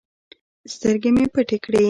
[0.73, 1.79] سترگې مې پټې کړې.